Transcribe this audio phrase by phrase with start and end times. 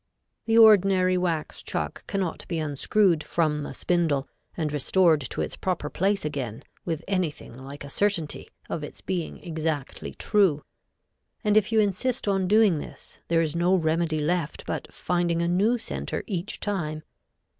[0.45, 4.27] The ordinary wax chuck cannot be unscrewed from the spindle
[4.57, 9.37] and restored to its proper place again with anything like a certainty of its being
[9.43, 10.63] exactly true,
[11.43, 15.47] and if you insist on doing this there is no remedy left but finding a
[15.47, 17.03] new center each time.